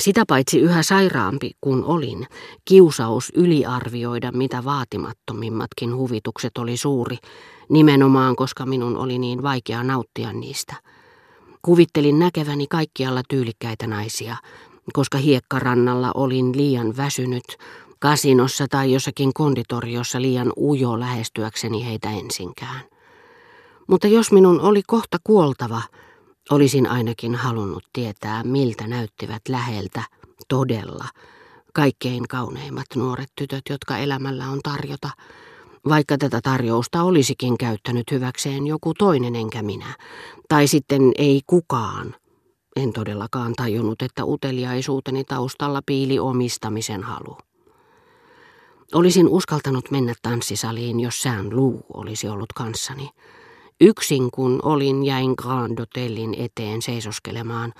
[0.00, 2.26] Sitä paitsi yhä sairaampi kuin olin,
[2.64, 7.16] kiusaus yliarvioida mitä vaatimattomimmatkin huvitukset oli suuri,
[7.68, 10.74] nimenomaan koska minun oli niin vaikea nauttia niistä.
[11.62, 14.36] Kuvittelin näkeväni kaikkialla tyylikkäitä naisia,
[14.92, 17.44] koska hiekkarannalla olin liian väsynyt,
[17.98, 22.80] kasinossa tai jossakin konditoriossa liian ujo lähestyäkseni heitä ensinkään.
[23.86, 25.82] Mutta jos minun oli kohta kuoltava,
[26.50, 30.02] olisin ainakin halunnut tietää, miltä näyttivät läheltä,
[30.48, 31.04] todella,
[31.72, 35.10] kaikkein kauneimmat nuoret tytöt, jotka elämällä on tarjota,
[35.88, 39.96] vaikka tätä tarjousta olisikin käyttänyt hyväkseen joku toinen enkä minä,
[40.48, 42.14] tai sitten ei kukaan.
[42.76, 47.38] En todellakaan tajunnut, että uteliaisuuteni taustalla piili omistamisen halu.
[48.94, 53.10] Olisin uskaltanut mennä tanssisaliin, jos sään luu olisi ollut kanssani.
[53.80, 57.72] Yksin kun olin, jäin Grand Hotellin eteen seisoskelemaan,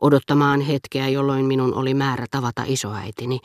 [0.00, 3.38] odottamaan hetkeä, jolloin minun oli määrä tavata isoäitini,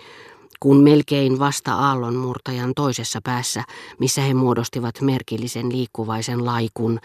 [0.59, 3.64] kun melkein vasta aallonmurtajan toisessa päässä,
[3.99, 6.99] missä he muodostivat merkillisen liikkuvaisen laikun,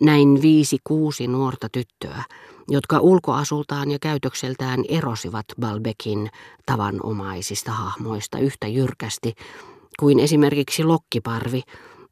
[0.00, 2.22] näin viisi kuusi nuorta tyttöä,
[2.68, 6.30] jotka ulkoasultaan ja käytökseltään erosivat Balbekin
[6.66, 9.34] tavanomaisista hahmoista yhtä jyrkästi
[10.00, 11.62] kuin esimerkiksi lokkiparvi,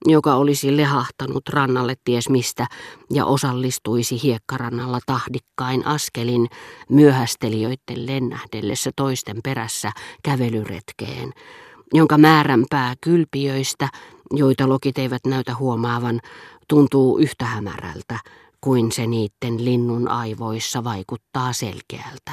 [0.07, 2.67] joka olisi lehahtanut rannalle ties mistä
[3.11, 6.49] ja osallistuisi hiekkarannalla tahdikkain askelin
[6.89, 11.33] myöhästelijöiden lennähdellessä toisten perässä kävelyretkeen,
[11.95, 13.89] jonka määränpää kylpiöistä,
[14.31, 16.21] joita lokit eivät näytä huomaavan,
[16.69, 18.19] tuntuu yhtä hämärältä
[18.61, 22.33] kuin se niiden linnun aivoissa vaikuttaa selkeältä.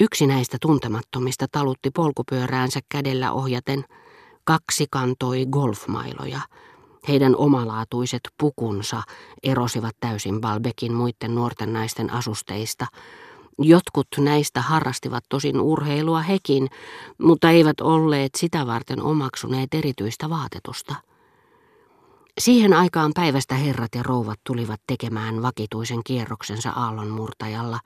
[0.00, 3.84] Yksi näistä tuntemattomista talutti polkupyöräänsä kädellä ohjaten–
[4.44, 6.40] Kaksi kantoi golfmailoja.
[7.08, 9.02] Heidän omalaatuiset pukunsa
[9.42, 12.86] erosivat täysin Balbekin muiden nuorten naisten asusteista.
[13.58, 16.68] Jotkut näistä harrastivat tosin urheilua hekin,
[17.18, 20.94] mutta eivät olleet sitä varten omaksuneet erityistä vaatetusta.
[22.38, 27.78] Siihen aikaan päivästä herrat ja rouvat tulivat tekemään vakituisen kierroksensa aallonmurtajalla,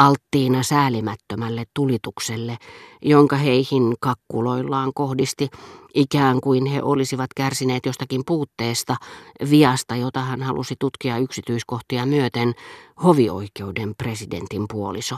[0.00, 2.56] alttiina säälimättömälle tulitukselle,
[3.02, 5.48] jonka heihin kakkuloillaan kohdisti,
[5.94, 8.96] ikään kuin he olisivat kärsineet jostakin puutteesta,
[9.50, 12.52] viasta, jota hän halusi tutkia yksityiskohtia myöten,
[13.04, 15.16] hovioikeuden presidentin puoliso,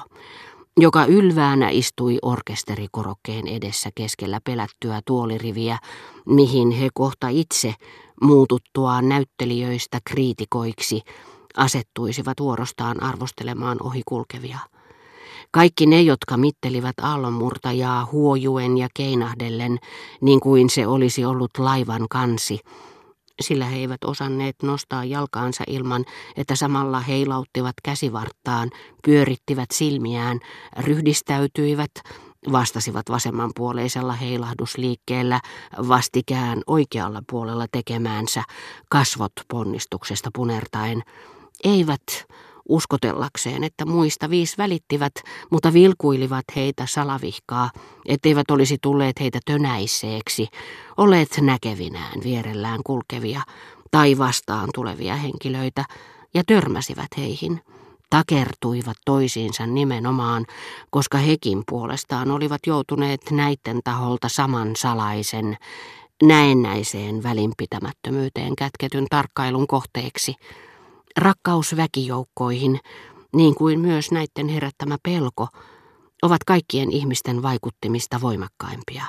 [0.80, 5.78] joka ylväänä istui orkesterikorokkeen edessä keskellä pelättyä tuoliriviä,
[6.26, 7.74] mihin he kohta itse,
[8.22, 11.00] muututtua näyttelijöistä kriitikoiksi,
[11.56, 14.58] asettuisivat vuorostaan arvostelemaan ohikulkevia.
[15.50, 19.78] Kaikki ne, jotka mittelivät aallonmurtajaa huojuen ja keinahdellen,
[20.20, 22.58] niin kuin se olisi ollut laivan kansi,
[23.40, 26.04] sillä he eivät osanneet nostaa jalkaansa ilman,
[26.36, 28.70] että samalla heilauttivat käsivarttaan,
[29.04, 30.40] pyörittivät silmiään,
[30.78, 31.90] ryhdistäytyivät,
[32.52, 35.40] vastasivat vasemmanpuoleisella heilahdusliikkeellä
[35.88, 38.42] vastikään oikealla puolella tekemäänsä,
[38.88, 41.02] kasvot ponnistuksesta punertaen,
[41.64, 42.02] eivät
[42.68, 45.12] uskotellakseen, että muista viis välittivät,
[45.50, 47.70] mutta vilkuilivat heitä salavihkaa,
[48.06, 50.48] etteivät olisi tulleet heitä tönäiseeksi,
[50.96, 53.42] olleet näkevinään vierellään kulkevia
[53.90, 55.84] tai vastaan tulevia henkilöitä
[56.34, 57.60] ja törmäsivät heihin.
[58.10, 60.44] Takertuivat toisiinsa nimenomaan,
[60.90, 65.56] koska hekin puolestaan olivat joutuneet näiden taholta saman salaisen,
[66.22, 70.34] näennäiseen välinpitämättömyyteen kätketyn tarkkailun kohteeksi–
[71.16, 72.80] Rakkaus väkijoukkoihin,
[73.36, 75.48] niin kuin myös näiden herättämä pelko,
[76.22, 79.04] ovat kaikkien ihmisten vaikuttimista voimakkaimpia.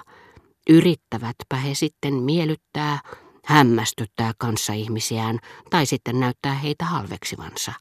[0.69, 3.00] Yrittävätpä he sitten miellyttää,
[3.46, 7.74] hämmästyttää kanssaihmisiään tai sitten näyttää heitä halveksivansa.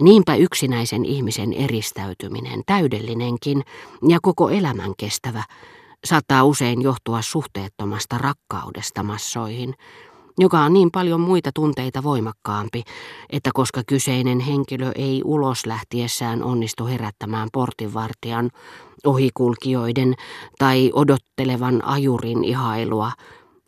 [0.00, 3.62] Niinpä yksinäisen ihmisen eristäytyminen, täydellinenkin
[4.08, 5.44] ja koko elämän kestävä,
[6.04, 9.74] saattaa usein johtua suhteettomasta rakkaudesta massoihin–
[10.38, 12.82] joka on niin paljon muita tunteita voimakkaampi,
[13.30, 18.50] että koska kyseinen henkilö ei ulos lähtiessään onnistu herättämään portinvartijan,
[19.06, 20.14] ohikulkijoiden
[20.58, 23.12] tai odottelevan ajurin ihailua,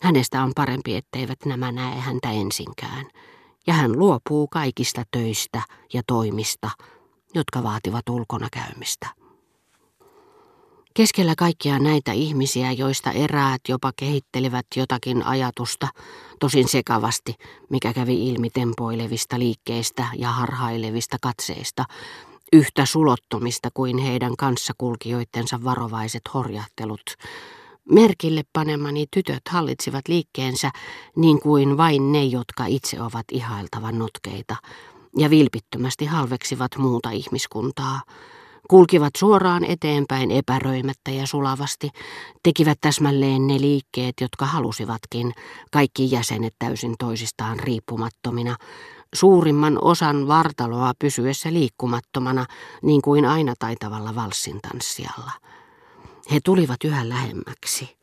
[0.03, 3.07] hänestä on parempi, etteivät nämä näe häntä ensinkään,
[3.67, 5.63] ja hän luopuu kaikista töistä
[5.93, 6.71] ja toimista,
[7.35, 9.28] jotka vaativat ulkona käymistä.
[10.99, 15.89] Keskellä kaikkia näitä ihmisiä, joista eräät jopa kehittelivät jotakin ajatusta,
[16.41, 17.35] tosin sekavasti,
[17.71, 21.85] mikä kävi ilmi tempoilevista liikkeistä ja harhailevista katseista,
[22.53, 27.15] yhtä sulottomista kuin heidän kanssakulkijoittensa varovaiset horjahtelut.
[27.91, 30.71] Merkille panemani tytöt hallitsivat liikkeensä
[31.17, 34.57] niin kuin vain ne, jotka itse ovat ihailtavan notkeita,
[35.19, 38.01] ja vilpittömästi halveksivat muuta ihmiskuntaa,
[38.69, 41.91] Kulkivat suoraan eteenpäin epäröimättä ja sulavasti,
[42.43, 45.33] tekivät täsmälleen ne liikkeet, jotka halusivatkin,
[45.71, 48.57] kaikki jäsenet täysin toisistaan riippumattomina,
[49.15, 52.47] suurimman osan vartaloa pysyessä liikkumattomana,
[52.83, 55.33] niin kuin aina taitavalla valssintanssijalla.
[56.33, 57.99] He tulivat yhä lähemmäksi.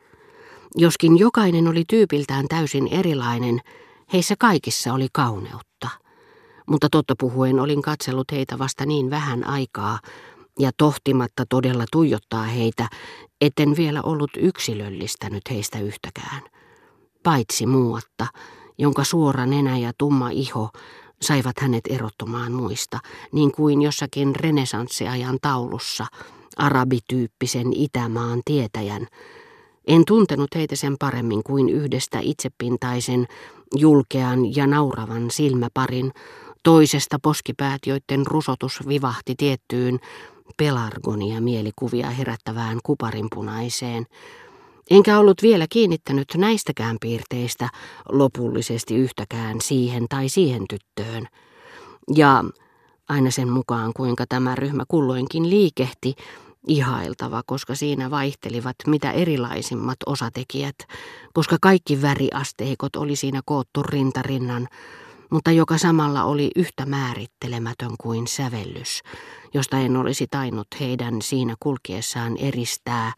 [0.75, 3.61] Joskin jokainen oli tyypiltään täysin erilainen,
[4.13, 5.89] heissä kaikissa oli kauneutta.
[6.67, 9.99] Mutta totta puhuen olin katsellut heitä vasta niin vähän aikaa,
[10.59, 12.87] ja tohtimatta todella tuijottaa heitä,
[13.41, 16.41] etten vielä ollut yksilöllistänyt heistä yhtäkään.
[17.23, 18.27] Paitsi muuatta,
[18.77, 20.69] jonka suora nenä ja tumma iho
[21.21, 22.99] saivat hänet erottumaan muista,
[23.31, 26.05] niin kuin jossakin renesanssiajan taulussa,
[26.57, 29.07] arabityyppisen Itämaan tietäjän.
[29.87, 33.27] En tuntenut heitä sen paremmin kuin yhdestä itsepintaisen,
[33.75, 36.11] julkean ja nauravan silmäparin,
[36.63, 39.99] toisesta poskipäät, joiden rusotus vivahti tiettyyn
[40.57, 44.06] pelargonia mielikuvia herättävään kuparinpunaiseen,
[44.89, 47.69] enkä ollut vielä kiinnittänyt näistäkään piirteistä
[48.09, 51.27] lopullisesti yhtäkään siihen tai siihen tyttöön.
[52.15, 52.44] Ja
[53.09, 56.15] aina sen mukaan, kuinka tämä ryhmä kulloinkin liikehti,
[56.68, 60.75] ihailtava, koska siinä vaihtelivat mitä erilaisimmat osatekijät,
[61.33, 64.68] koska kaikki väriasteikot oli siinä koottu rintarinnan,
[65.35, 69.01] mutta joka samalla oli yhtä määrittelemätön kuin sävellys,
[69.53, 73.13] josta en olisi tainnut heidän siinä kulkiessaan eristää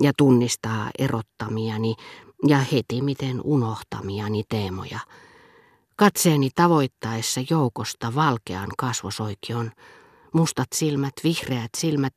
[0.00, 1.94] ja tunnistaa erottamiani
[2.46, 4.98] ja heti miten unohtamiani teemoja.
[5.96, 9.70] Katseeni tavoittaessa joukosta valkean kasvosoikion,
[10.32, 12.14] mustat silmät, vihreät silmät,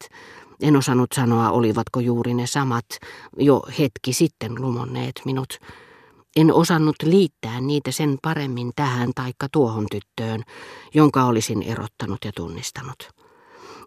[0.61, 2.85] en osannut sanoa, olivatko juuri ne samat,
[3.37, 5.59] jo hetki sitten lumonneet minut,
[6.35, 10.43] en osannut liittää niitä sen paremmin tähän taikka tuohon tyttöön,
[10.93, 13.09] jonka olisin erottanut ja tunnistanut.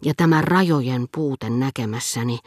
[0.04, 2.38] Ja tämä rajojen puute näkemässäni,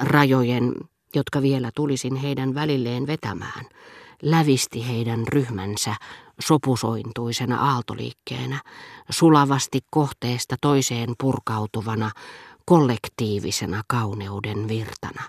[0.00, 0.74] rajojen,
[1.14, 3.64] jotka vielä tulisin heidän välilleen vetämään,
[4.22, 5.94] lävisti heidän ryhmänsä
[6.40, 8.60] sopusointuisena aaltoliikkeenä,
[9.10, 12.10] sulavasti kohteesta toiseen purkautuvana,
[12.64, 15.22] kollektiivisena kauneuden virtana.